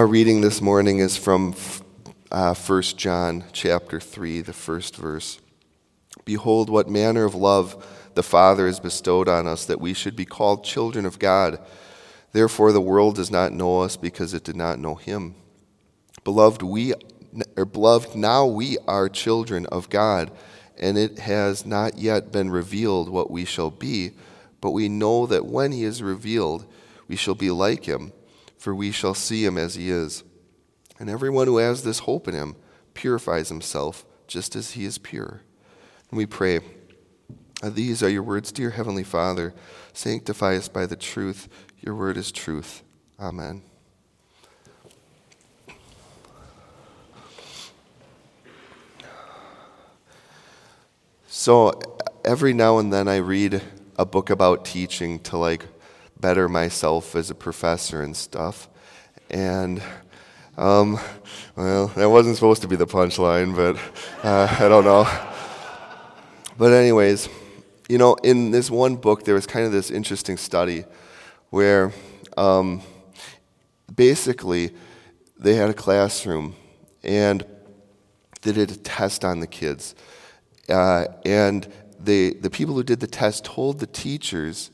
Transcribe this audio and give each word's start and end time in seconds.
Our 0.00 0.06
reading 0.06 0.40
this 0.40 0.62
morning 0.62 1.00
is 1.00 1.18
from 1.18 1.54
uh, 2.30 2.54
1 2.54 2.82
John 2.96 3.44
chapter 3.52 4.00
3, 4.00 4.40
the 4.40 4.54
first 4.54 4.96
verse. 4.96 5.38
Behold, 6.24 6.70
what 6.70 6.88
manner 6.88 7.26
of 7.26 7.34
love 7.34 7.86
the 8.14 8.22
Father 8.22 8.66
has 8.66 8.80
bestowed 8.80 9.28
on 9.28 9.46
us 9.46 9.66
that 9.66 9.78
we 9.78 9.92
should 9.92 10.16
be 10.16 10.24
called 10.24 10.64
children 10.64 11.04
of 11.04 11.18
God. 11.18 11.58
Therefore, 12.32 12.72
the 12.72 12.80
world 12.80 13.16
does 13.16 13.30
not 13.30 13.52
know 13.52 13.82
us 13.82 13.98
because 13.98 14.32
it 14.32 14.42
did 14.42 14.56
not 14.56 14.78
know 14.78 14.94
him. 14.94 15.34
Beloved, 16.24 16.62
we, 16.62 16.94
or 17.58 17.66
beloved, 17.66 18.16
now 18.16 18.46
we 18.46 18.78
are 18.88 19.10
children 19.10 19.66
of 19.66 19.90
God, 19.90 20.30
and 20.78 20.96
it 20.96 21.18
has 21.18 21.66
not 21.66 21.98
yet 21.98 22.32
been 22.32 22.48
revealed 22.48 23.10
what 23.10 23.30
we 23.30 23.44
shall 23.44 23.70
be, 23.70 24.12
but 24.62 24.70
we 24.70 24.88
know 24.88 25.26
that 25.26 25.44
when 25.44 25.72
he 25.72 25.84
is 25.84 26.02
revealed, 26.02 26.64
we 27.06 27.16
shall 27.16 27.34
be 27.34 27.50
like 27.50 27.84
him 27.84 28.14
for 28.60 28.74
we 28.74 28.92
shall 28.92 29.14
see 29.14 29.42
him 29.42 29.56
as 29.56 29.74
he 29.74 29.88
is. 29.90 30.22
And 30.98 31.08
everyone 31.08 31.46
who 31.46 31.56
has 31.56 31.82
this 31.82 32.00
hope 32.00 32.28
in 32.28 32.34
him 32.34 32.56
purifies 32.92 33.48
himself 33.48 34.04
just 34.26 34.54
as 34.54 34.72
he 34.72 34.84
is 34.84 34.98
pure. 34.98 35.40
And 36.10 36.18
we 36.18 36.26
pray, 36.26 36.60
uh, 37.62 37.70
These 37.70 38.02
are 38.02 38.10
your 38.10 38.22
words, 38.22 38.52
dear 38.52 38.68
Heavenly 38.68 39.02
Father. 39.02 39.54
Sanctify 39.94 40.56
us 40.56 40.68
by 40.68 40.84
the 40.84 40.94
truth. 40.94 41.48
Your 41.80 41.94
word 41.94 42.18
is 42.18 42.30
truth. 42.30 42.82
Amen. 43.18 43.62
So 51.28 51.80
every 52.26 52.52
now 52.52 52.76
and 52.76 52.92
then 52.92 53.08
I 53.08 53.16
read 53.16 53.62
a 53.96 54.04
book 54.04 54.28
about 54.28 54.66
teaching 54.66 55.18
to 55.20 55.38
like 55.38 55.64
better 56.20 56.48
myself 56.48 57.16
as 57.16 57.30
a 57.30 57.34
professor 57.34 58.02
and 58.02 58.16
stuff. 58.16 58.68
And, 59.30 59.82
um, 60.56 60.98
well, 61.56 61.88
that 61.88 62.08
wasn't 62.08 62.36
supposed 62.36 62.62
to 62.62 62.68
be 62.68 62.76
the 62.76 62.86
punchline, 62.86 63.54
but 63.56 63.76
uh, 64.24 64.56
I 64.60 64.68
don't 64.68 64.84
know. 64.84 65.08
But, 66.58 66.72
anyways, 66.72 67.28
you 67.88 67.98
know, 67.98 68.14
in 68.22 68.50
this 68.50 68.70
one 68.70 68.96
book, 68.96 69.24
there 69.24 69.34
was 69.34 69.46
kind 69.46 69.66
of 69.66 69.72
this 69.72 69.90
interesting 69.90 70.36
study 70.36 70.84
where 71.50 71.92
um, 72.36 72.82
basically 73.94 74.70
they 75.38 75.54
had 75.54 75.70
a 75.70 75.74
classroom 75.74 76.54
and 77.02 77.44
they 78.42 78.52
did 78.52 78.70
a 78.70 78.76
test 78.76 79.24
on 79.24 79.40
the 79.40 79.46
kids. 79.46 79.94
Uh, 80.68 81.06
and 81.24 81.66
they, 81.98 82.30
the 82.30 82.50
people 82.50 82.74
who 82.74 82.82
did 82.82 83.00
the 83.00 83.06
test 83.06 83.44
told 83.44 83.78
the 83.78 83.86
teachers 83.86 84.70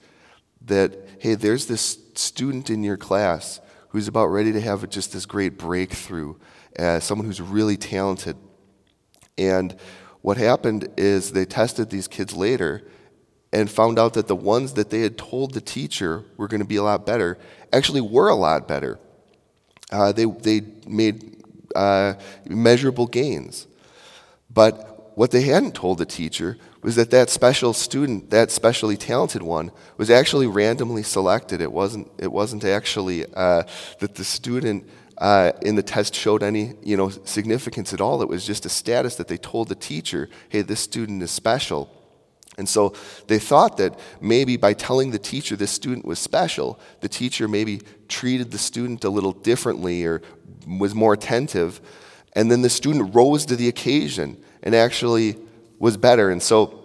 that 0.66 1.06
hey, 1.18 1.34
there's 1.34 1.66
this 1.66 1.98
student 2.14 2.70
in 2.70 2.82
your 2.82 2.96
class 2.96 3.60
who's 3.88 4.08
about 4.08 4.26
ready 4.26 4.52
to 4.52 4.60
have 4.60 4.88
just 4.90 5.12
this 5.12 5.26
great 5.26 5.56
breakthrough, 5.56 6.34
uh, 6.78 7.00
someone 7.00 7.26
who's 7.26 7.40
really 7.40 7.76
talented. 7.76 8.36
And 9.38 9.76
what 10.22 10.36
happened 10.36 10.88
is 10.96 11.32
they 11.32 11.44
tested 11.44 11.90
these 11.90 12.08
kids 12.08 12.34
later 12.34 12.86
and 13.52 13.70
found 13.70 13.98
out 13.98 14.14
that 14.14 14.26
the 14.26 14.36
ones 14.36 14.74
that 14.74 14.90
they 14.90 15.00
had 15.00 15.16
told 15.16 15.54
the 15.54 15.60
teacher 15.60 16.24
were 16.36 16.48
going 16.48 16.60
to 16.60 16.66
be 16.66 16.76
a 16.76 16.82
lot 16.82 17.06
better 17.06 17.38
actually 17.72 18.00
were 18.00 18.28
a 18.28 18.34
lot 18.34 18.68
better. 18.68 18.98
Uh, 19.90 20.12
they, 20.12 20.24
they 20.24 20.62
made 20.86 21.42
uh, 21.74 22.14
measurable 22.46 23.06
gains. 23.06 23.66
But 24.50 24.95
what 25.16 25.30
they 25.30 25.40
hadn't 25.40 25.74
told 25.74 25.96
the 25.96 26.04
teacher 26.04 26.58
was 26.82 26.94
that 26.96 27.10
that 27.10 27.30
special 27.30 27.72
student, 27.72 28.28
that 28.28 28.50
specially 28.50 28.98
talented 28.98 29.42
one, 29.42 29.72
was 29.96 30.10
actually 30.10 30.46
randomly 30.46 31.02
selected. 31.02 31.62
It 31.62 31.72
wasn't, 31.72 32.10
it 32.18 32.30
wasn't 32.30 32.66
actually 32.66 33.24
uh, 33.34 33.62
that 33.98 34.14
the 34.14 34.24
student 34.24 34.86
uh, 35.16 35.52
in 35.62 35.74
the 35.74 35.82
test 35.82 36.14
showed 36.14 36.42
any 36.42 36.74
you 36.82 36.98
know, 36.98 37.08
significance 37.08 37.94
at 37.94 38.00
all. 38.02 38.20
It 38.20 38.28
was 38.28 38.46
just 38.46 38.66
a 38.66 38.68
status 38.68 39.16
that 39.16 39.26
they 39.26 39.38
told 39.38 39.68
the 39.68 39.74
teacher, 39.74 40.28
hey, 40.50 40.60
this 40.60 40.80
student 40.80 41.22
is 41.22 41.30
special. 41.30 41.90
And 42.58 42.68
so 42.68 42.92
they 43.26 43.38
thought 43.38 43.78
that 43.78 43.98
maybe 44.20 44.58
by 44.58 44.74
telling 44.74 45.12
the 45.12 45.18
teacher 45.18 45.56
this 45.56 45.70
student 45.70 46.04
was 46.04 46.18
special, 46.18 46.78
the 47.00 47.08
teacher 47.08 47.48
maybe 47.48 47.80
treated 48.08 48.50
the 48.50 48.58
student 48.58 49.02
a 49.02 49.08
little 49.08 49.32
differently 49.32 50.04
or 50.04 50.20
was 50.66 50.94
more 50.94 51.14
attentive. 51.14 51.80
And 52.34 52.50
then 52.50 52.60
the 52.60 52.68
student 52.68 53.14
rose 53.14 53.46
to 53.46 53.56
the 53.56 53.68
occasion 53.68 54.42
and 54.66 54.74
actually 54.74 55.36
was 55.78 55.96
better. 55.96 56.30
And 56.30 56.42
so, 56.42 56.82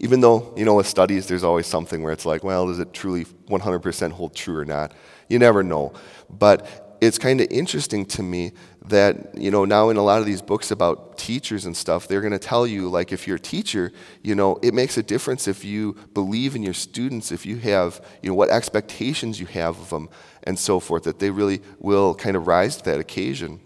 even 0.00 0.20
though, 0.20 0.52
you 0.56 0.64
know, 0.64 0.74
with 0.74 0.88
studies, 0.88 1.28
there's 1.28 1.44
always 1.44 1.66
something 1.66 2.02
where 2.02 2.12
it's 2.12 2.26
like, 2.26 2.42
well, 2.42 2.66
does 2.66 2.80
it 2.80 2.92
truly 2.92 3.24
100% 3.48 4.12
hold 4.12 4.34
true 4.34 4.58
or 4.58 4.64
not? 4.64 4.92
You 5.28 5.38
never 5.38 5.62
know. 5.62 5.92
But 6.28 6.96
it's 7.00 7.18
kind 7.18 7.40
of 7.40 7.46
interesting 7.48 8.04
to 8.06 8.22
me 8.24 8.50
that, 8.86 9.38
you 9.38 9.52
know, 9.52 9.64
now 9.64 9.90
in 9.90 9.96
a 9.96 10.02
lot 10.02 10.18
of 10.18 10.26
these 10.26 10.42
books 10.42 10.72
about 10.72 11.18
teachers 11.18 11.66
and 11.66 11.76
stuff, 11.76 12.08
they're 12.08 12.20
going 12.20 12.32
to 12.32 12.38
tell 12.38 12.66
you, 12.66 12.88
like, 12.88 13.12
if 13.12 13.28
you're 13.28 13.36
a 13.36 13.40
teacher, 13.40 13.92
you 14.22 14.34
know, 14.34 14.58
it 14.60 14.74
makes 14.74 14.98
a 14.98 15.02
difference 15.02 15.46
if 15.46 15.64
you 15.64 15.94
believe 16.12 16.56
in 16.56 16.64
your 16.64 16.74
students, 16.74 17.30
if 17.30 17.46
you 17.46 17.58
have, 17.58 18.04
you 18.22 18.30
know, 18.30 18.34
what 18.34 18.50
expectations 18.50 19.38
you 19.38 19.46
have 19.46 19.78
of 19.78 19.90
them, 19.90 20.08
and 20.42 20.58
so 20.58 20.80
forth, 20.80 21.04
that 21.04 21.20
they 21.20 21.30
really 21.30 21.62
will 21.78 22.12
kind 22.12 22.36
of 22.36 22.48
rise 22.48 22.78
to 22.78 22.84
that 22.86 22.98
occasion. 22.98 23.60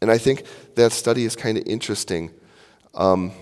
And 0.00 0.10
I 0.10 0.18
think 0.18 0.44
that 0.76 0.92
study 0.92 1.24
is 1.24 1.34
kind 1.34 1.58
of 1.58 1.64
interesting. 1.66 2.30
Um, 2.94 3.32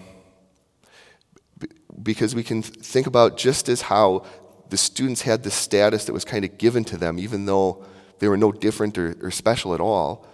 because 2.03 2.35
we 2.35 2.43
can 2.43 2.63
think 2.63 3.07
about 3.07 3.37
just 3.37 3.69
as 3.69 3.83
how 3.83 4.25
the 4.71 4.77
students 4.77 5.23
had 5.23 5.43
the 5.43 5.51
status 5.51 6.05
that 6.05 6.13
was 6.13 6.25
kind 6.25 6.45
of 6.45 6.59
given 6.59 6.85
to 6.85 6.97
them, 6.97 7.19
even 7.19 7.47
though 7.47 7.85
they 8.19 8.29
were 8.29 8.37
no 8.37 8.53
different 8.53 8.99
or, 8.99 9.17
or 9.23 9.31
special 9.31 9.75
at 9.75 9.81
all, 9.81 10.27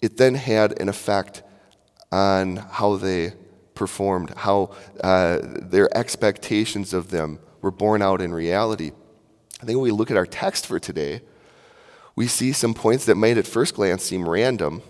it 0.00 0.16
then 0.16 0.34
had 0.34 0.80
an 0.80 0.88
effect 0.88 1.42
on 2.10 2.56
how 2.56 2.96
they 2.96 3.32
performed, 3.74 4.30
how 4.36 4.74
uh, 5.02 5.38
their 5.42 5.94
expectations 5.96 6.92
of 6.92 7.10
them 7.10 7.38
were 7.62 7.70
borne 7.70 8.02
out 8.02 8.20
in 8.20 8.32
reality. 8.32 8.90
I 9.60 9.64
think 9.64 9.76
when 9.76 9.84
we 9.84 9.90
look 9.92 10.10
at 10.10 10.16
our 10.16 10.26
text 10.26 10.66
for 10.66 10.78
today, 10.78 11.22
we 12.14 12.26
see 12.26 12.52
some 12.52 12.74
points 12.74 13.06
that 13.06 13.14
might 13.14 13.38
at 13.38 13.46
first 13.46 13.74
glance 13.74 14.02
seem 14.02 14.28
random, 14.28 14.82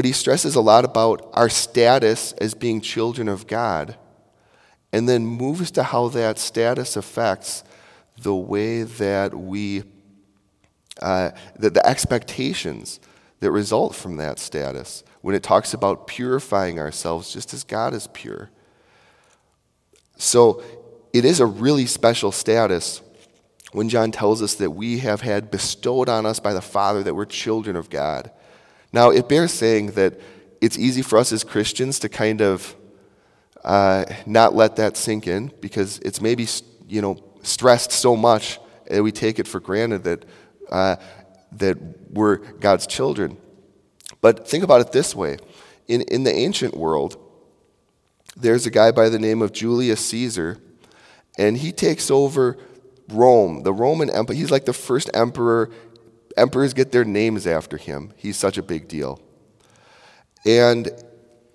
but 0.00 0.06
he 0.06 0.12
stresses 0.12 0.54
a 0.54 0.62
lot 0.62 0.86
about 0.86 1.28
our 1.34 1.50
status 1.50 2.32
as 2.38 2.54
being 2.54 2.80
children 2.80 3.28
of 3.28 3.46
God 3.46 3.98
and 4.94 5.06
then 5.06 5.26
moves 5.26 5.70
to 5.72 5.82
how 5.82 6.08
that 6.08 6.38
status 6.38 6.96
affects 6.96 7.64
the 8.16 8.34
way 8.34 8.82
that 8.82 9.34
we, 9.34 9.82
uh, 11.02 11.32
the, 11.58 11.68
the 11.68 11.86
expectations 11.86 12.98
that 13.40 13.50
result 13.50 13.94
from 13.94 14.16
that 14.16 14.38
status 14.38 15.04
when 15.20 15.34
it 15.34 15.42
talks 15.42 15.74
about 15.74 16.06
purifying 16.06 16.78
ourselves 16.78 17.30
just 17.30 17.52
as 17.52 17.62
God 17.62 17.92
is 17.92 18.06
pure. 18.06 18.48
So 20.16 20.62
it 21.12 21.26
is 21.26 21.40
a 21.40 21.46
really 21.46 21.84
special 21.84 22.32
status 22.32 23.02
when 23.72 23.90
John 23.90 24.12
tells 24.12 24.40
us 24.40 24.54
that 24.54 24.70
we 24.70 25.00
have 25.00 25.20
had 25.20 25.50
bestowed 25.50 26.08
on 26.08 26.24
us 26.24 26.40
by 26.40 26.54
the 26.54 26.62
Father 26.62 27.02
that 27.02 27.14
we're 27.14 27.26
children 27.26 27.76
of 27.76 27.90
God. 27.90 28.30
Now, 28.92 29.10
it 29.10 29.28
bears 29.28 29.52
saying 29.52 29.92
that 29.92 30.20
it's 30.60 30.78
easy 30.78 31.02
for 31.02 31.18
us 31.18 31.32
as 31.32 31.44
Christians 31.44 31.98
to 32.00 32.08
kind 32.08 32.40
of 32.42 32.74
uh, 33.64 34.04
not 34.26 34.54
let 34.54 34.76
that 34.76 34.96
sink 34.96 35.26
in 35.26 35.52
because 35.60 35.98
it's 36.00 36.20
maybe 36.20 36.46
you 36.88 37.02
know 37.02 37.22
stressed 37.42 37.92
so 37.92 38.16
much 38.16 38.58
that 38.88 39.02
we 39.02 39.12
take 39.12 39.38
it 39.38 39.46
for 39.46 39.60
granted 39.60 40.04
that 40.04 40.24
uh, 40.70 40.96
that 41.52 41.78
we're 42.10 42.36
God's 42.36 42.86
children. 42.86 43.36
But 44.20 44.48
think 44.48 44.64
about 44.64 44.80
it 44.80 44.92
this 44.92 45.14
way: 45.14 45.38
in 45.88 46.02
in 46.02 46.24
the 46.24 46.32
ancient 46.32 46.76
world, 46.76 47.16
there's 48.36 48.66
a 48.66 48.70
guy 48.70 48.90
by 48.90 49.08
the 49.08 49.18
name 49.18 49.42
of 49.42 49.52
Julius 49.52 50.04
Caesar, 50.06 50.58
and 51.38 51.58
he 51.58 51.72
takes 51.72 52.10
over 52.10 52.56
Rome, 53.08 53.62
the 53.62 53.72
Roman 53.72 54.10
Empire. 54.10 54.36
He's 54.36 54.50
like 54.50 54.64
the 54.64 54.72
first 54.72 55.10
emperor. 55.14 55.70
Emperors 56.36 56.72
get 56.72 56.92
their 56.92 57.04
names 57.04 57.46
after 57.46 57.76
him. 57.76 58.12
He's 58.16 58.36
such 58.36 58.58
a 58.58 58.62
big 58.62 58.88
deal. 58.88 59.20
And 60.44 60.90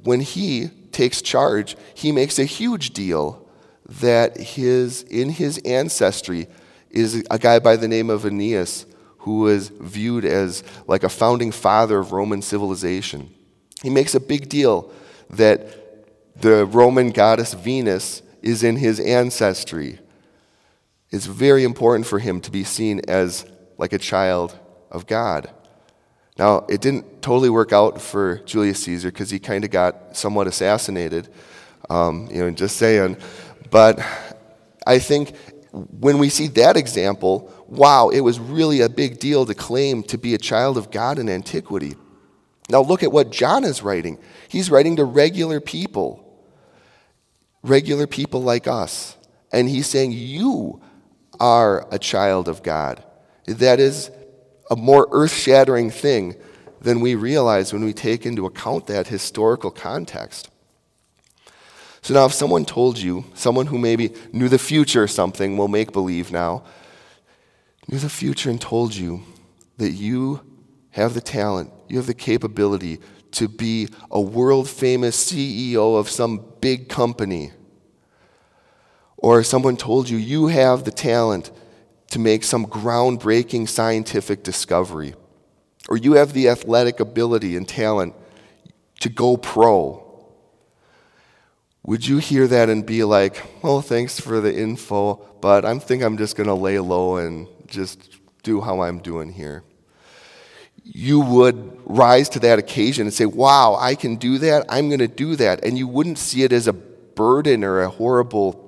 when 0.03 0.21
he 0.21 0.69
takes 0.91 1.21
charge, 1.21 1.75
he 1.93 2.11
makes 2.11 2.37
a 2.39 2.45
huge 2.45 2.91
deal 2.91 3.47
that 3.87 4.37
his, 4.37 5.03
in 5.03 5.29
his 5.29 5.57
ancestry 5.59 6.47
is 6.89 7.23
a 7.29 7.39
guy 7.39 7.59
by 7.59 7.75
the 7.75 7.87
name 7.87 8.09
of 8.09 8.25
Aeneas 8.25 8.85
who 9.19 9.39
was 9.39 9.69
viewed 9.69 10.23
as 10.23 10.63
like 10.87 11.03
a 11.03 11.09
founding 11.09 11.51
father 11.51 11.99
of 11.99 12.11
Roman 12.11 12.41
civilization. 12.41 13.33
He 13.81 13.89
makes 13.89 14.15
a 14.15 14.19
big 14.19 14.49
deal 14.49 14.91
that 15.31 16.39
the 16.39 16.65
Roman 16.65 17.09
goddess 17.09 17.53
Venus 17.53 18.21
is 18.41 18.63
in 18.63 18.75
his 18.75 18.99
ancestry. 18.99 19.99
It's 21.09 21.25
very 21.25 21.63
important 21.63 22.05
for 22.05 22.19
him 22.19 22.39
to 22.41 22.51
be 22.51 22.63
seen 22.63 23.01
as 23.07 23.45
like 23.77 23.93
a 23.93 23.97
child 23.97 24.57
of 24.91 25.07
God. 25.07 25.49
Now, 26.37 26.65
it 26.67 26.81
didn't 26.81 27.21
totally 27.21 27.49
work 27.49 27.71
out 27.71 28.01
for 28.01 28.37
Julius 28.39 28.83
Caesar 28.83 29.09
because 29.09 29.29
he 29.29 29.39
kind 29.39 29.63
of 29.63 29.71
got 29.71 30.17
somewhat 30.17 30.47
assassinated, 30.47 31.29
um, 31.89 32.27
you 32.31 32.39
know, 32.39 32.51
just 32.51 32.75
saying. 32.75 33.17
But 33.71 33.99
I 34.85 34.99
think 34.99 35.35
when 35.71 36.17
we 36.17 36.29
see 36.29 36.47
that 36.47 36.77
example, 36.77 37.51
wow, 37.67 38.09
it 38.09 38.19
was 38.19 38.39
really 38.39 38.81
a 38.81 38.89
big 38.89 39.19
deal 39.19 39.45
to 39.45 39.55
claim 39.55 40.03
to 40.03 40.17
be 40.17 40.33
a 40.33 40.37
child 40.37 40.77
of 40.77 40.91
God 40.91 41.19
in 41.19 41.29
antiquity. 41.29 41.95
Now 42.69 42.81
look 42.81 43.03
at 43.03 43.11
what 43.11 43.31
John 43.31 43.63
is 43.63 43.81
writing. 43.83 44.17
He's 44.47 44.69
writing 44.69 44.95
to 44.97 45.05
regular 45.05 45.59
people, 45.59 46.21
regular 47.63 48.07
people 48.07 48.41
like 48.41 48.67
us. 48.67 49.17
And 49.51 49.69
he's 49.69 49.87
saying, 49.87 50.11
You 50.13 50.81
are 51.39 51.87
a 51.91 51.99
child 51.99 52.47
of 52.47 52.63
God. 52.63 53.03
That 53.45 53.79
is 53.79 54.09
a 54.69 54.75
more 54.75 55.07
earth 55.11 55.33
shattering 55.33 55.89
thing 55.89 56.35
than 56.81 56.99
we 57.01 57.15
realize 57.15 57.73
when 57.73 57.83
we 57.83 57.93
take 57.93 58.25
into 58.25 58.45
account 58.45 58.87
that 58.87 59.07
historical 59.07 59.71
context. 59.71 60.49
So 62.01 62.13
now, 62.13 62.25
if 62.25 62.33
someone 62.33 62.65
told 62.65 62.99
you, 62.99 63.25
someone 63.33 63.65
who 63.65 63.79
maybe 63.79 64.13
knew 64.31 64.47
the 64.47 64.59
future 64.59 65.03
or 65.03 65.07
something, 65.07 65.57
will 65.57 65.67
make 65.67 65.91
believe 65.91 66.31
now, 66.31 66.63
knew 67.87 67.97
the 67.97 68.09
future 68.09 68.51
and 68.51 68.61
told 68.61 68.95
you 68.95 69.23
that 69.77 69.89
you 69.89 70.41
have 70.91 71.15
the 71.15 71.21
talent, 71.21 71.71
you 71.87 71.97
have 71.97 72.05
the 72.05 72.13
capability 72.13 72.99
to 73.31 73.47
be 73.47 73.89
a 74.11 74.21
world 74.21 74.69
famous 74.69 75.31
CEO 75.31 75.99
of 75.99 76.09
some 76.09 76.45
big 76.61 76.89
company, 76.89 77.51
or 79.17 79.43
someone 79.43 79.75
told 79.75 80.07
you 80.07 80.17
you 80.17 80.47
have 80.47 80.83
the 80.83 80.91
talent 80.91 81.51
to 82.11 82.19
make 82.19 82.43
some 82.43 82.65
groundbreaking 82.65 83.67
scientific 83.67 84.43
discovery, 84.43 85.15
or 85.89 85.97
you 85.97 86.13
have 86.13 86.33
the 86.33 86.49
athletic 86.49 86.99
ability 86.99 87.55
and 87.57 87.67
talent 87.67 88.13
to 88.99 89.09
go 89.09 89.37
pro 89.37 90.05
would 91.85 92.07
you 92.07 92.17
hear 92.17 92.47
that 92.47 92.67
and 92.67 92.83
be 92.83 93.03
like, 93.03 93.43
well, 93.61 93.79
thanks 93.79 94.19
for 94.19 94.41
the 94.41 94.53
info, 94.53 95.23
but 95.39 95.65
I 95.65 95.77
think 95.77 96.01
I'm 96.01 96.17
just 96.17 96.35
going 96.35 96.47
to 96.47 96.55
lay 96.55 96.79
low 96.79 97.17
and 97.17 97.47
just 97.67 98.09
do 98.41 98.59
how 98.59 98.81
I'm 98.81 98.99
doing 98.99 99.31
here? 99.31 99.63
You 100.83 101.19
would 101.19 101.79
rise 101.85 102.27
to 102.29 102.39
that 102.39 102.57
occasion 102.57 103.05
and 103.05 103.13
say, 103.13 103.27
wow, 103.27 103.77
I 103.79 103.93
can 103.93 104.15
do 104.15 104.39
that. 104.39 104.65
I'm 104.67 104.89
going 104.89 104.99
to 104.99 105.07
do 105.07 105.35
that. 105.35 105.63
And 105.63 105.77
you 105.77 105.87
wouldn't 105.87 106.17
see 106.17 106.41
it 106.41 106.51
as 106.51 106.67
a 106.67 106.73
burden 106.73 107.63
or 107.63 107.81
a 107.81 107.89
horrible 107.89 108.64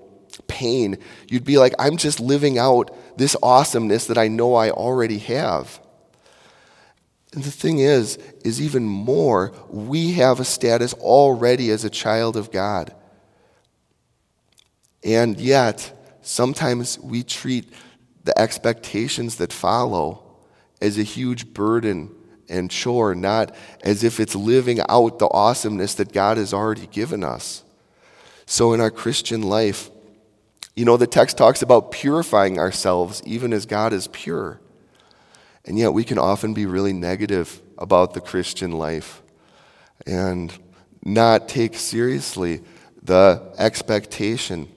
pain. 0.48 0.98
You'd 1.30 1.44
be 1.44 1.58
like, 1.58 1.74
I'm 1.80 1.98
just 1.98 2.20
living 2.20 2.58
out 2.58 2.96
this 3.18 3.36
awesomeness 3.42 4.08
that 4.08 4.18
I 4.18 4.28
know 4.28 4.56
I 4.56 4.70
already 4.70 5.20
have. 5.20 5.80
And 7.34 7.44
the 7.44 7.52
thing 7.52 7.80
is, 7.80 8.18
is 8.44 8.62
even 8.62 8.84
more, 8.84 9.54
we 9.70 10.14
have 10.14 10.40
a 10.40 10.46
status 10.46 10.94
already 10.94 11.70
as 11.72 11.84
a 11.84 11.90
child 11.90 12.38
of 12.38 12.52
God. 12.52 12.96
And 15.04 15.40
yet, 15.40 16.18
sometimes 16.22 16.98
we 17.00 17.24
treat 17.24 17.72
the 18.24 18.38
expectations 18.40 19.36
that 19.36 19.54
follow 19.54 20.24
as 20.82 20.98
a 20.98 21.04
huge 21.04 21.54
burden 21.54 22.14
and 22.50 22.72
chore, 22.72 23.14
not 23.14 23.56
as 23.84 24.04
if 24.04 24.20
it's 24.20 24.36
living 24.36 24.80
out 24.90 25.20
the 25.20 25.30
awesomeness 25.30 25.96
that 25.96 26.14
God 26.14 26.38
has 26.38 26.54
already 26.54 26.88
given 26.88 27.24
us. 27.24 27.64
So, 28.46 28.74
in 28.74 28.82
our 28.82 28.92
Christian 28.92 29.42
life, 29.42 29.90
you 30.78 30.86
know, 30.86 30.96
the 30.96 31.08
text 31.08 31.40
talks 31.40 31.64
about 31.64 31.92
purifying 31.92 32.60
ourselves 32.60 33.24
even 33.26 33.52
as 33.52 33.66
God 33.66 33.94
is 33.94 34.08
pure. 34.10 34.62
And 35.66 35.76
yet, 35.76 35.92
we 35.92 36.04
can 36.04 36.20
often 36.20 36.54
be 36.54 36.68
really 36.68 36.94
negative 36.94 37.64
about 37.80 38.14
the 38.14 38.22
Christian 38.22 38.74
life 38.74 39.24
and 40.06 40.54
not 41.04 41.50
take 41.50 41.74
seriously 41.74 42.62
the 43.02 43.52
expectation 43.58 44.70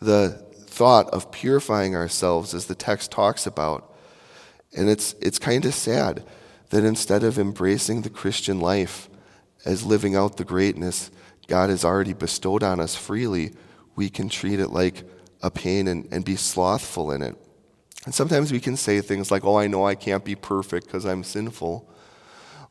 the 0.00 0.28
thought 0.66 1.10
of 1.10 1.32
purifying 1.32 1.96
ourselves 1.96 2.54
as 2.54 2.66
the 2.66 2.76
text 2.76 3.10
talks 3.10 3.44
about. 3.44 3.92
And 4.76 4.88
it's, 4.88 5.16
it's 5.20 5.40
kind 5.40 5.64
of 5.64 5.74
sad 5.74 6.22
that 6.70 6.84
instead 6.84 7.24
of 7.24 7.40
embracing 7.40 8.02
the 8.02 8.10
Christian 8.10 8.60
life 8.60 9.08
as 9.64 9.84
living 9.84 10.14
out 10.14 10.36
the 10.36 10.44
greatness 10.44 11.10
God 11.48 11.70
has 11.70 11.84
already 11.84 12.12
bestowed 12.12 12.62
on 12.62 12.78
us 12.78 12.94
freely, 12.94 13.54
we 13.98 14.08
can 14.08 14.28
treat 14.28 14.60
it 14.60 14.68
like 14.68 15.02
a 15.42 15.50
pain 15.50 15.88
and, 15.88 16.06
and 16.12 16.24
be 16.24 16.36
slothful 16.36 17.10
in 17.10 17.20
it. 17.20 17.34
And 18.04 18.14
sometimes 18.14 18.52
we 18.52 18.60
can 18.60 18.76
say 18.76 19.00
things 19.00 19.32
like, 19.32 19.44
oh, 19.44 19.58
I 19.58 19.66
know 19.66 19.84
I 19.84 19.96
can't 19.96 20.24
be 20.24 20.36
perfect 20.36 20.86
because 20.86 21.04
I'm 21.04 21.24
sinful. 21.24 21.84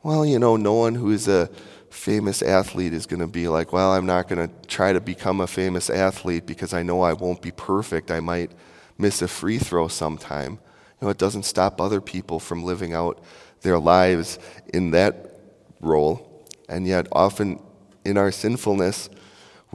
Well, 0.04 0.26
you 0.26 0.40
know, 0.40 0.56
no 0.56 0.76
one 0.76 0.96
who 0.96 1.12
is 1.12 1.28
a 1.28 1.50
famous 1.90 2.42
athlete 2.42 2.94
is 2.94 3.06
going 3.06 3.20
to 3.20 3.28
be 3.28 3.50
like, 3.50 3.74
well, 3.74 3.92
I'm 3.92 4.06
not 4.06 4.30
going 4.30 4.48
to 4.48 4.68
try 4.68 4.94
to 4.94 5.02
become 5.02 5.42
a 5.42 5.48
famous 5.48 5.90
athlete 5.90 6.46
because 6.46 6.74
I 6.74 6.82
know 6.82 7.02
I 7.02 7.12
won't 7.12 7.42
be 7.42 7.52
perfect. 7.52 8.10
I 8.10 8.22
might 8.22 8.54
miss 8.98 9.22
a 9.22 9.28
free 9.28 9.58
throw 9.58 9.90
sometime. 9.90 10.54
You 10.54 11.08
know, 11.08 11.10
it 11.10 11.18
doesn't 11.18 11.44
stop 11.44 11.82
other 11.82 12.00
people 12.00 12.40
from 12.40 12.64
living 12.64 12.94
out 12.94 13.22
their 13.64 13.80
lives 13.80 14.40
in 14.74 14.92
that 14.92 15.42
role. 15.82 16.48
And 16.70 16.88
yet, 16.88 17.06
often 17.12 17.60
in 18.06 18.18
our 18.18 18.32
sinfulness, 18.32 19.10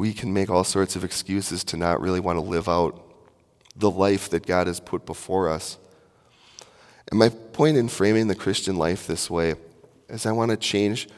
we 0.03 0.13
can 0.13 0.33
make 0.33 0.51
all 0.51 0.65
sorts 0.65 0.97
of 0.97 1.05
excuses 1.05 1.63
to 1.63 1.77
not 1.77 2.01
really 2.01 2.19
want 2.19 2.37
to 2.37 2.41
live 2.41 2.69
out 2.69 3.01
the 3.77 3.89
life 3.89 4.29
that 4.31 4.45
God 4.45 4.67
has 4.67 4.81
put 4.81 5.07
before 5.07 5.49
us. 5.49 5.79
And 7.09 7.21
my 7.21 7.29
point 7.29 7.77
in 7.77 7.87
framing 7.87 8.27
the 8.27 8.35
Christian 8.35 8.75
life 8.75 9.07
this 9.07 9.31
way 9.31 9.55
is 10.09 10.27
I 10.27 10.33
want 10.33 10.51
to 10.51 10.57
change 10.57 11.09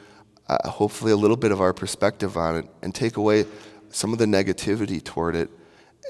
uh, 0.50 0.68
hopefully 0.68 1.12
a 1.12 1.16
little 1.16 1.38
bit 1.38 1.50
of 1.50 1.62
our 1.62 1.72
perspective 1.72 2.36
on 2.36 2.56
it 2.56 2.66
and 2.82 2.94
take 2.94 3.16
away 3.16 3.46
some 3.88 4.12
of 4.12 4.18
the 4.18 4.26
negativity 4.26 5.02
toward 5.02 5.34
it 5.34 5.48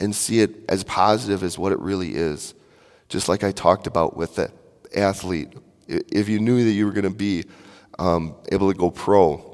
and 0.00 0.12
see 0.12 0.40
it 0.40 0.69
as 0.69 0.83
positive 0.83 1.45
as 1.45 1.57
what 1.57 1.71
it 1.71 1.78
really 1.78 2.16
is. 2.16 2.54
Just 3.09 3.28
like 3.28 3.45
I 3.45 3.52
talked 3.52 3.87
about 3.87 4.16
with 4.16 4.35
the 4.35 4.50
athlete. 4.97 5.52
If 5.87 6.28
you 6.28 6.40
knew 6.40 6.64
that 6.64 6.73
you 6.73 6.87
were 6.87 6.93
going 6.93 7.04
to 7.04 7.11
be 7.11 7.45
um, 8.00 8.35
able 8.50 8.73
to 8.73 8.76
go 8.76 8.90
pro, 8.90 9.53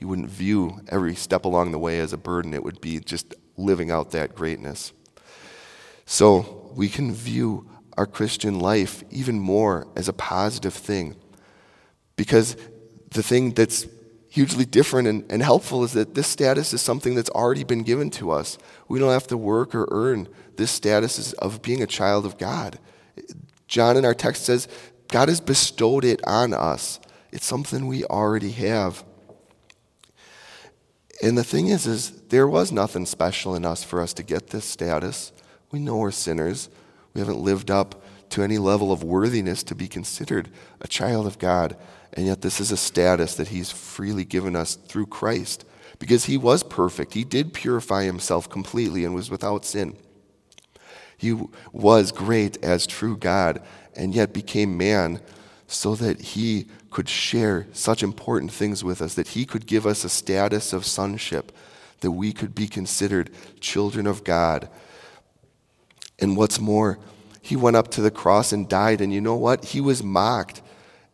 you 0.00 0.08
wouldn't 0.08 0.28
view 0.28 0.80
every 0.88 1.14
step 1.14 1.44
along 1.44 1.72
the 1.72 1.78
way 1.78 2.00
as 2.00 2.12
a 2.12 2.18
burden. 2.18 2.54
It 2.54 2.62
would 2.62 2.80
be 2.80 3.00
just 3.00 3.34
living 3.56 3.90
out 3.90 4.10
that 4.10 4.34
greatness. 4.34 4.92
So 6.04 6.70
we 6.74 6.88
can 6.88 7.12
view 7.12 7.68
our 7.96 8.06
Christian 8.06 8.60
life 8.60 9.02
even 9.10 9.38
more 9.38 9.88
as 9.96 10.08
a 10.08 10.12
positive 10.12 10.74
thing 10.74 11.16
because 12.16 12.56
the 13.10 13.22
thing 13.22 13.52
that's 13.52 13.86
hugely 14.28 14.66
different 14.66 15.08
and, 15.08 15.24
and 15.32 15.42
helpful 15.42 15.82
is 15.82 15.92
that 15.92 16.14
this 16.14 16.26
status 16.26 16.74
is 16.74 16.82
something 16.82 17.14
that's 17.14 17.30
already 17.30 17.64
been 17.64 17.82
given 17.82 18.10
to 18.10 18.30
us. 18.30 18.58
We 18.86 18.98
don't 18.98 19.12
have 19.12 19.26
to 19.28 19.36
work 19.38 19.74
or 19.74 19.88
earn 19.90 20.28
this 20.56 20.70
status 20.70 21.32
of 21.34 21.62
being 21.62 21.82
a 21.82 21.86
child 21.86 22.26
of 22.26 22.36
God. 22.36 22.78
John 23.66 23.96
in 23.96 24.04
our 24.04 24.14
text 24.14 24.44
says, 24.44 24.68
God 25.08 25.30
has 25.30 25.40
bestowed 25.40 26.04
it 26.04 26.20
on 26.26 26.52
us. 26.52 27.00
It's 27.32 27.46
something 27.46 27.86
we 27.86 28.04
already 28.04 28.50
have. 28.52 29.04
And 31.22 31.36
the 31.36 31.44
thing 31.44 31.68
is, 31.68 31.86
is 31.86 32.10
there 32.28 32.46
was 32.46 32.72
nothing 32.72 33.06
special 33.06 33.54
in 33.54 33.64
us 33.64 33.82
for 33.82 34.00
us 34.00 34.12
to 34.14 34.22
get 34.22 34.48
this 34.48 34.64
status. 34.64 35.32
We 35.70 35.78
know 35.78 35.96
we're 35.96 36.10
sinners. 36.10 36.68
We 37.14 37.20
haven't 37.20 37.40
lived 37.40 37.70
up 37.70 38.02
to 38.30 38.42
any 38.42 38.58
level 38.58 38.92
of 38.92 39.02
worthiness 39.02 39.62
to 39.64 39.74
be 39.74 39.88
considered 39.88 40.50
a 40.80 40.88
child 40.88 41.26
of 41.26 41.38
God. 41.38 41.76
And 42.12 42.26
yet, 42.26 42.42
this 42.42 42.60
is 42.60 42.70
a 42.70 42.76
status 42.76 43.34
that 43.36 43.48
He's 43.48 43.70
freely 43.70 44.24
given 44.24 44.56
us 44.56 44.74
through 44.74 45.06
Christ 45.06 45.64
because 45.98 46.26
He 46.26 46.36
was 46.36 46.62
perfect. 46.62 47.14
He 47.14 47.24
did 47.24 47.54
purify 47.54 48.04
Himself 48.04 48.48
completely 48.48 49.04
and 49.04 49.14
was 49.14 49.30
without 49.30 49.64
sin. 49.64 49.96
He 51.16 51.32
was 51.72 52.12
great 52.12 52.62
as 52.62 52.86
true 52.86 53.16
God 53.16 53.62
and 53.94 54.14
yet 54.14 54.34
became 54.34 54.76
man 54.76 55.20
so 55.66 55.94
that 55.96 56.20
He 56.20 56.66
could 56.90 57.08
share 57.08 57.66
such 57.72 58.02
important 58.02 58.52
things 58.52 58.84
with 58.84 59.02
us, 59.02 59.14
that 59.14 59.28
He 59.28 59.44
could 59.44 59.66
give 59.66 59.86
us 59.86 60.04
a 60.04 60.08
status 60.08 60.72
of 60.72 60.86
sonship, 60.86 61.52
that 62.00 62.10
we 62.10 62.32
could 62.32 62.54
be 62.54 62.68
considered 62.68 63.30
children 63.60 64.06
of 64.06 64.24
God. 64.24 64.68
And 66.18 66.36
what's 66.36 66.60
more, 66.60 66.98
He 67.40 67.56
went 67.56 67.76
up 67.76 67.88
to 67.92 68.00
the 68.00 68.10
cross 68.10 68.52
and 68.52 68.68
died, 68.68 69.00
and 69.00 69.12
you 69.12 69.20
know 69.20 69.36
what? 69.36 69.66
He 69.66 69.80
was 69.80 70.02
mocked 70.02 70.62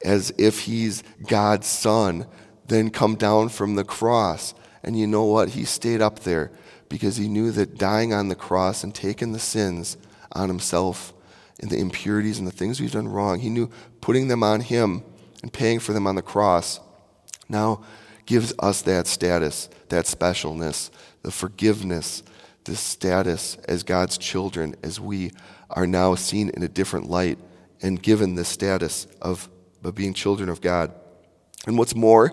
as 0.05 0.33
if 0.39 0.61
he's 0.61 1.03
God's 1.27 1.67
son, 1.67 2.27
then 2.67 2.91
come 2.91 3.17
down 3.17 3.49
from 3.49 3.75
the 3.75 3.85
cross. 3.85 4.55
And 4.83 4.99
you 4.99 5.07
know 5.07 5.25
what? 5.25 5.51
He 5.51 5.65
stayed 5.65 6.01
up 6.01 6.21
there 6.21 6.51
because 6.89 7.17
he 7.17 7.29
knew 7.29 7.51
that 7.53 7.79
dying 7.79 8.13
on 8.13 8.29
the 8.29 8.35
cross 8.35 8.85
and 8.85 8.95
taking 8.95 9.33
the 9.33 9.39
sins 9.39 9.97
on 10.33 10.49
himself 10.49 11.13
and 11.63 11.71
the 11.71 11.79
impurities 11.79 12.39
and 12.39 12.47
the 12.47 12.53
things 12.53 12.81
we've 12.81 12.93
done 12.93 13.09
wrong, 13.09 13.41
he 13.41 13.49
knew 13.49 13.71
putting 14.01 14.29
them 14.29 14.43
on 14.43 14.61
him 14.61 15.03
and 15.43 15.53
paying 15.53 15.79
for 15.79 15.93
them 15.93 16.07
on 16.07 16.17
the 16.17 16.23
cross 16.23 16.81
now 17.49 17.83
gives 18.27 18.53
us 18.59 18.83
that 18.83 19.07
status, 19.07 19.71
that 19.89 20.05
specialness, 20.05 20.91
the 21.23 21.31
forgiveness, 21.31 22.23
the 22.65 22.77
status 22.77 23.57
as 23.67 23.83
God's 23.83 24.19
children, 24.19 24.75
as 24.83 25.01
we 25.01 25.33
are 25.71 25.87
now 25.87 26.15
seen 26.15 26.51
in 26.51 26.63
a 26.63 26.69
different 26.69 27.09
light 27.09 27.39
and 27.81 28.03
given 28.03 28.35
the 28.35 28.45
status 28.45 29.07
of 29.21 29.49
but 29.81 29.95
being 29.95 30.15
children 30.15 30.49
of 30.49 30.61
God. 30.61 30.93
And 31.67 31.77
what's 31.77 31.95
more, 31.95 32.33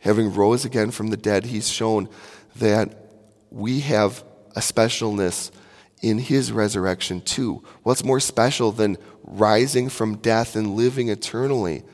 having 0.00 0.34
rose 0.34 0.64
again 0.64 0.90
from 0.90 1.08
the 1.08 1.16
dead, 1.16 1.46
he's 1.46 1.68
shown 1.68 2.08
that 2.56 2.96
we 3.50 3.80
have 3.80 4.24
a 4.56 4.60
specialness 4.60 5.50
in 6.02 6.18
his 6.18 6.52
resurrection 6.52 7.20
too. 7.20 7.62
What's 7.84 8.04
more 8.04 8.20
special 8.20 8.72
than 8.72 8.98
rising 9.22 9.88
from 9.88 10.16
death 10.16 10.56
and 10.56 10.74
living 10.74 11.08
eternally? 11.08 11.84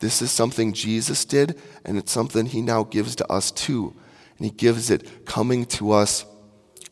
This 0.00 0.22
is 0.22 0.32
something 0.32 0.72
Jesus 0.72 1.24
did, 1.24 1.60
and 1.84 1.98
it's 1.98 2.12
something 2.12 2.46
he 2.46 2.62
now 2.62 2.84
gives 2.84 3.14
to 3.16 3.30
us 3.30 3.50
too. 3.50 3.94
And 4.38 4.46
he 4.46 4.50
gives 4.50 4.90
it 4.90 5.26
coming 5.26 5.66
to 5.66 5.92
us 5.92 6.24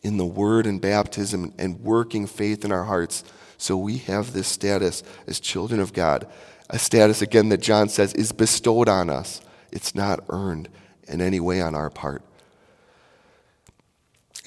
in 0.03 0.17
the 0.17 0.25
word 0.25 0.67
and 0.67 0.79
baptism 0.79 1.53
and 1.57 1.79
working 1.81 2.27
faith 2.27 2.63
in 2.63 2.71
our 2.71 2.83
hearts. 2.83 3.23
So 3.57 3.75
we 3.75 3.97
have 3.99 4.33
this 4.33 4.47
status 4.47 5.03
as 5.25 5.39
children 5.39 5.79
of 5.79 5.93
God, 5.93 6.27
a 6.69 6.77
status, 6.77 7.21
again, 7.21 7.49
that 7.49 7.61
John 7.61 7.89
says 7.89 8.13
is 8.13 8.31
bestowed 8.31 8.89
on 8.89 9.09
us. 9.09 9.41
It's 9.71 9.95
not 9.95 10.23
earned 10.29 10.69
in 11.07 11.21
any 11.21 11.39
way 11.39 11.61
on 11.61 11.73
our 11.73 11.89
part. 11.89 12.23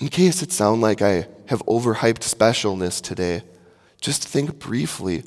In 0.00 0.08
case 0.08 0.42
it 0.42 0.50
sounds 0.50 0.80
like 0.80 1.02
I 1.02 1.26
have 1.46 1.62
overhyped 1.66 2.20
specialness 2.20 3.02
today, 3.02 3.42
just 4.00 4.26
think 4.26 4.58
briefly, 4.58 5.24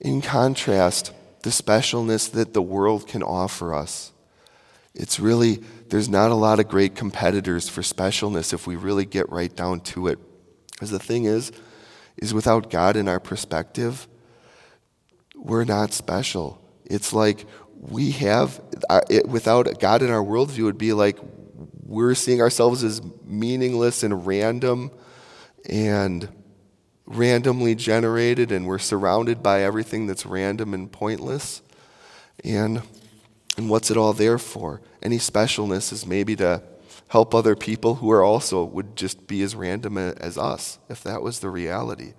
in 0.00 0.20
contrast, 0.20 1.12
the 1.42 1.50
specialness 1.50 2.28
that 2.32 2.52
the 2.52 2.60
world 2.62 3.06
can 3.06 3.22
offer 3.22 3.72
us. 3.72 4.12
It's 4.92 5.20
really, 5.20 5.62
there's 5.88 6.08
not 6.08 6.32
a 6.32 6.34
lot 6.34 6.58
of 6.58 6.66
great 6.66 6.96
competitors 6.96 7.68
for 7.68 7.82
specialness 7.82 8.52
if 8.52 8.66
we 8.66 8.74
really 8.74 9.04
get 9.04 9.30
right 9.30 9.54
down 9.54 9.80
to 9.80 10.08
it. 10.08 10.18
Because 10.72 10.90
the 10.90 10.98
thing 10.98 11.24
is, 11.24 11.52
is 12.16 12.34
without 12.34 12.70
God 12.70 12.96
in 12.96 13.06
our 13.06 13.20
perspective, 13.20 14.08
we're 15.36 15.64
not 15.64 15.92
special. 15.92 16.60
It's 16.84 17.12
like 17.12 17.46
we 17.80 18.10
have, 18.12 18.60
it, 19.08 19.28
without 19.28 19.78
God 19.78 20.02
in 20.02 20.10
our 20.10 20.24
worldview, 20.24 20.58
it 20.58 20.62
would 20.64 20.78
be 20.78 20.92
like 20.92 21.18
we're 21.88 22.14
seeing 22.14 22.42
ourselves 22.42 22.84
as 22.84 23.00
meaningless 23.24 24.02
and 24.02 24.26
random 24.26 24.90
and 25.68 26.28
randomly 27.06 27.74
generated, 27.74 28.52
and 28.52 28.66
we're 28.66 28.78
surrounded 28.78 29.42
by 29.42 29.62
everything 29.62 30.06
that's 30.06 30.26
random 30.26 30.74
and 30.74 30.92
pointless. 30.92 31.62
And, 32.44 32.82
and 33.56 33.70
what's 33.70 33.90
it 33.90 33.96
all 33.96 34.12
there 34.12 34.36
for? 34.36 34.82
Any 35.02 35.16
specialness 35.16 35.90
is 35.90 36.06
maybe 36.06 36.36
to 36.36 36.62
help 37.08 37.34
other 37.34 37.56
people 37.56 37.96
who 37.96 38.10
are 38.10 38.22
also 38.22 38.62
would 38.62 38.94
just 38.94 39.26
be 39.26 39.42
as 39.42 39.56
random 39.56 39.96
as 39.96 40.36
us, 40.36 40.78
if 40.90 41.02
that 41.04 41.22
was 41.22 41.40
the 41.40 41.48
reality. 41.48 42.12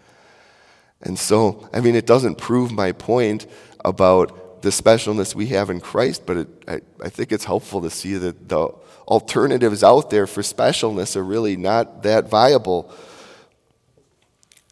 And 0.99 1.17
so, 1.19 1.69
I 1.71 1.79
mean, 1.79 1.95
it 1.95 2.07
doesn't 2.07 2.39
prove 2.39 2.71
my 2.71 2.91
point 2.91 3.45
about 3.85 4.63
the 4.63 4.69
specialness 4.69 5.35
we 5.35 5.45
have 5.47 5.69
in 5.69 5.79
Christ, 5.79 6.25
but 6.25 6.37
it, 6.37 6.47
I, 6.67 6.81
I 7.01 7.09
think 7.09 7.31
it's 7.31 7.45
helpful 7.45 7.81
to 7.81 7.89
see 7.91 8.15
that 8.15 8.49
the 8.49 8.73
alternatives 9.09 9.83
out 9.83 10.09
there 10.09 10.27
for 10.27 10.41
specialness 10.41 11.15
are 11.15 11.23
really 11.23 11.57
not 11.57 12.03
that 12.03 12.29
viable. 12.29 12.93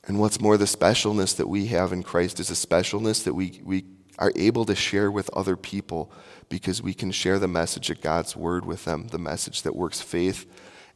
And 0.05 0.19
what's 0.19 0.39
more, 0.39 0.57
the 0.57 0.65
specialness 0.65 1.35
that 1.35 1.49
we 1.49 1.67
have 1.67 1.91
in 1.91 2.03
Christ 2.03 2.39
is 2.39 2.49
a 2.49 2.53
specialness 2.53 3.23
that 3.23 3.33
we, 3.33 3.59
we 3.63 3.85
are 4.19 4.31
able 4.35 4.63
to 4.65 4.75
share 4.75 5.11
with 5.11 5.29
other 5.33 5.57
people 5.57 6.11
because 6.49 6.81
we 6.81 6.93
can 6.93 7.11
share 7.11 7.39
the 7.39 7.47
message 7.47 7.89
of 7.89 7.99
God's 7.99 8.35
word 8.35 8.63
with 8.63 8.85
them, 8.85 9.07
the 9.07 9.17
message 9.17 9.63
that 9.63 9.75
works 9.75 9.99
faith 9.99 10.45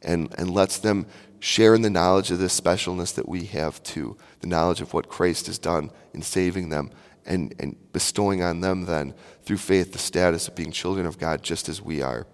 and, 0.00 0.34
and 0.38 0.50
lets 0.50 0.78
them 0.78 1.06
share 1.40 1.74
in 1.74 1.82
the 1.82 1.90
knowledge 1.90 2.30
of 2.30 2.38
this 2.38 2.58
specialness 2.58 3.14
that 3.14 3.28
we 3.28 3.44
have 3.46 3.82
too, 3.82 4.16
the 4.40 4.46
knowledge 4.46 4.80
of 4.80 4.94
what 4.94 5.08
Christ 5.08 5.46
has 5.46 5.58
done 5.58 5.90
in 6.14 6.22
saving 6.22 6.70
them 6.70 6.90
and, 7.26 7.54
and 7.58 7.76
bestowing 7.92 8.42
on 8.42 8.60
them 8.60 8.86
then 8.86 9.14
through 9.42 9.58
faith 9.58 9.92
the 9.92 9.98
status 9.98 10.48
of 10.48 10.54
being 10.54 10.70
children 10.70 11.06
of 11.06 11.18
God 11.18 11.42
just 11.42 11.68
as 11.68 11.82
we 11.82 12.00
are. 12.00 12.26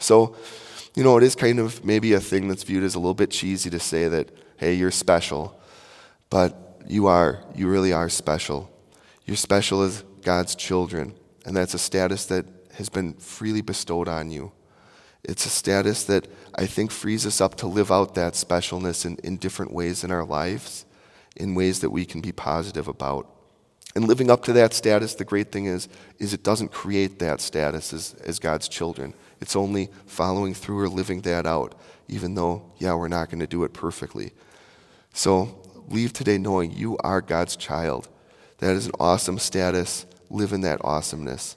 So, 0.00 0.34
you 0.96 1.04
know, 1.04 1.16
it 1.16 1.22
is 1.22 1.36
kind 1.36 1.60
of 1.60 1.84
maybe 1.84 2.14
a 2.14 2.20
thing 2.20 2.48
that's 2.48 2.64
viewed 2.64 2.82
as 2.82 2.96
a 2.96 2.98
little 2.98 3.14
bit 3.14 3.30
cheesy 3.30 3.70
to 3.70 3.78
say 3.78 4.08
that, 4.08 4.30
hey, 4.56 4.74
you're 4.74 4.90
special. 4.90 5.60
But 6.30 6.82
you 6.88 7.06
are. 7.06 7.44
You 7.54 7.68
really 7.68 7.92
are 7.92 8.08
special. 8.08 8.70
You're 9.24 9.36
special 9.36 9.82
as 9.82 10.02
God's 10.22 10.54
children. 10.56 11.14
And 11.46 11.56
that's 11.56 11.74
a 11.74 11.78
status 11.78 12.26
that 12.26 12.46
has 12.74 12.88
been 12.88 13.14
freely 13.14 13.60
bestowed 13.60 14.08
on 14.08 14.30
you. 14.30 14.52
It's 15.22 15.44
a 15.44 15.50
status 15.50 16.04
that 16.04 16.26
I 16.54 16.66
think 16.66 16.90
frees 16.90 17.26
us 17.26 17.40
up 17.40 17.54
to 17.56 17.66
live 17.66 17.92
out 17.92 18.14
that 18.14 18.32
specialness 18.32 19.04
in, 19.04 19.16
in 19.22 19.36
different 19.36 19.72
ways 19.72 20.02
in 20.02 20.10
our 20.10 20.24
lives, 20.24 20.86
in 21.36 21.54
ways 21.54 21.80
that 21.80 21.90
we 21.90 22.06
can 22.06 22.20
be 22.20 22.32
positive 22.32 22.88
about. 22.88 23.28
And 23.94 24.06
living 24.06 24.30
up 24.30 24.44
to 24.44 24.52
that 24.54 24.72
status, 24.72 25.14
the 25.14 25.24
great 25.24 25.52
thing 25.52 25.66
is, 25.66 25.88
is 26.18 26.32
it 26.32 26.42
doesn't 26.42 26.72
create 26.72 27.18
that 27.18 27.40
status 27.40 27.92
as, 27.92 28.14
as 28.24 28.38
God's 28.38 28.68
children. 28.68 29.14
It's 29.40 29.56
only 29.56 29.88
following 30.06 30.54
through 30.54 30.80
or 30.80 30.88
living 30.88 31.22
that 31.22 31.46
out, 31.46 31.74
even 32.08 32.34
though, 32.34 32.70
yeah, 32.78 32.94
we're 32.94 33.08
not 33.08 33.30
going 33.30 33.40
to 33.40 33.46
do 33.46 33.64
it 33.64 33.72
perfectly. 33.72 34.32
So 35.12 35.60
leave 35.88 36.12
today 36.12 36.38
knowing 36.38 36.72
you 36.72 36.96
are 36.98 37.20
God's 37.20 37.56
child. 37.56 38.08
That 38.58 38.76
is 38.76 38.86
an 38.86 38.92
awesome 39.00 39.38
status. 39.38 40.06
Live 40.28 40.52
in 40.52 40.60
that 40.60 40.84
awesomeness. 40.84 41.56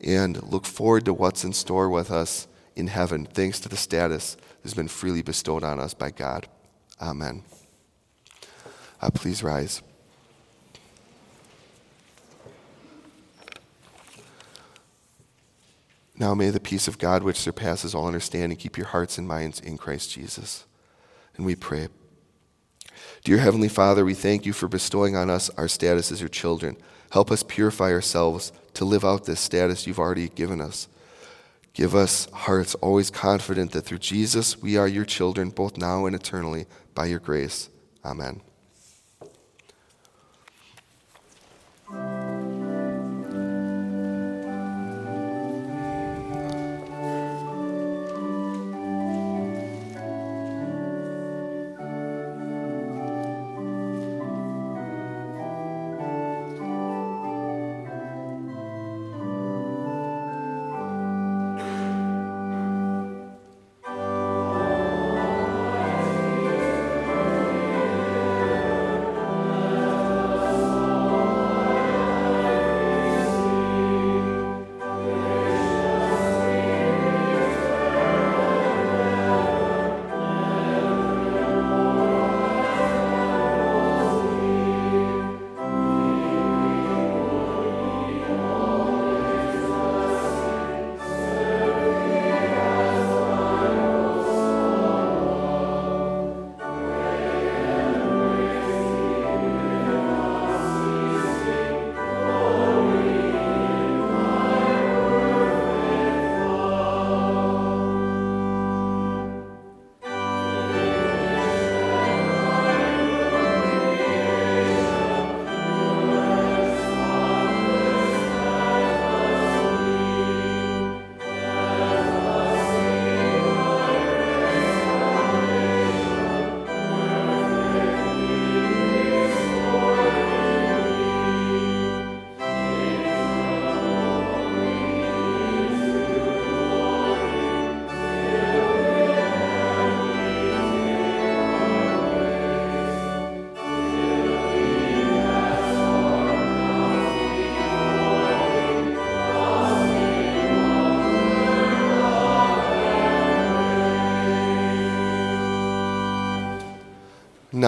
And 0.00 0.42
look 0.42 0.64
forward 0.64 1.04
to 1.04 1.12
what's 1.12 1.44
in 1.44 1.52
store 1.52 1.90
with 1.90 2.10
us 2.10 2.48
in 2.74 2.86
heaven, 2.86 3.26
thanks 3.26 3.58
to 3.60 3.68
the 3.68 3.76
status 3.76 4.34
that 4.34 4.44
has 4.62 4.74
been 4.74 4.88
freely 4.88 5.22
bestowed 5.22 5.64
on 5.64 5.80
us 5.80 5.94
by 5.94 6.10
God. 6.10 6.46
Amen. 7.00 7.42
Uh, 9.00 9.10
please 9.10 9.42
rise. 9.42 9.82
Now 16.18 16.34
may 16.34 16.50
the 16.50 16.60
peace 16.60 16.88
of 16.88 16.98
God, 16.98 17.22
which 17.22 17.36
surpasses 17.36 17.94
all 17.94 18.06
understanding, 18.06 18.58
keep 18.58 18.76
your 18.76 18.88
hearts 18.88 19.18
and 19.18 19.28
minds 19.28 19.60
in 19.60 19.78
Christ 19.78 20.10
Jesus. 20.10 20.66
And 21.36 21.46
we 21.46 21.54
pray. 21.54 21.88
Dear 23.22 23.38
Heavenly 23.38 23.68
Father, 23.68 24.04
we 24.04 24.14
thank 24.14 24.44
you 24.44 24.52
for 24.52 24.66
bestowing 24.66 25.14
on 25.14 25.30
us 25.30 25.50
our 25.50 25.68
status 25.68 26.10
as 26.10 26.20
your 26.20 26.28
children. 26.28 26.76
Help 27.10 27.30
us 27.30 27.42
purify 27.42 27.92
ourselves 27.92 28.52
to 28.74 28.84
live 28.84 29.04
out 29.04 29.24
this 29.24 29.40
status 29.40 29.86
you've 29.86 29.98
already 29.98 30.28
given 30.28 30.60
us. 30.60 30.88
Give 31.72 31.94
us 31.94 32.28
hearts 32.32 32.74
always 32.76 33.10
confident 33.10 33.70
that 33.70 33.82
through 33.82 33.98
Jesus 33.98 34.60
we 34.60 34.76
are 34.76 34.88
your 34.88 35.04
children, 35.04 35.50
both 35.50 35.76
now 35.76 36.06
and 36.06 36.16
eternally, 36.16 36.66
by 36.94 37.06
your 37.06 37.20
grace. 37.20 37.70
Amen. 38.04 38.40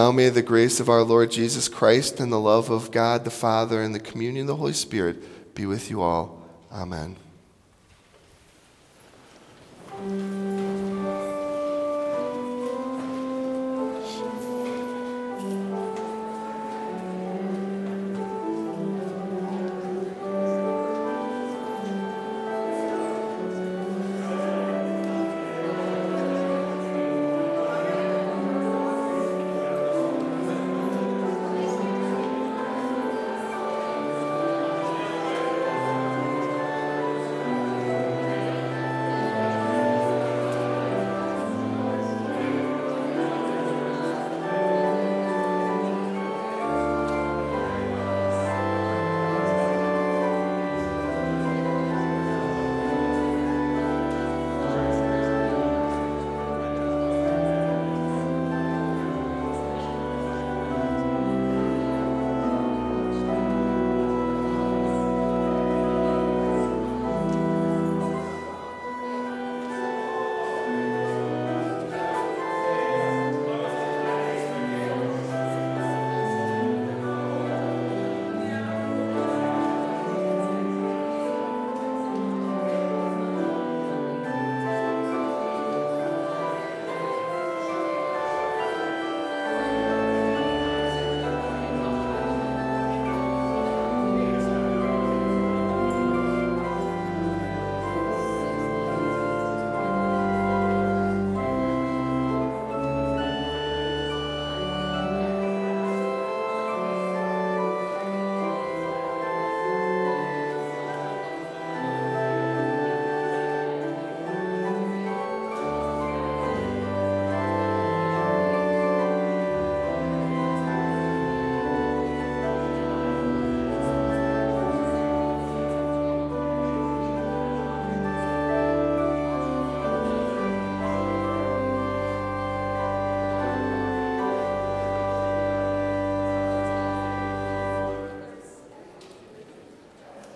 Now 0.01 0.11
may 0.11 0.29
the 0.29 0.41
grace 0.41 0.79
of 0.79 0.89
our 0.89 1.03
Lord 1.03 1.29
Jesus 1.29 1.69
Christ 1.69 2.19
and 2.19 2.31
the 2.31 2.39
love 2.39 2.71
of 2.71 2.89
God 2.89 3.23
the 3.23 3.29
Father 3.29 3.83
and 3.83 3.93
the 3.93 3.99
communion 3.99 4.45
of 4.45 4.47
the 4.47 4.55
Holy 4.55 4.73
Spirit 4.73 5.53
be 5.53 5.67
with 5.67 5.91
you 5.91 6.01
all. 6.01 6.41
Amen. 6.71 7.17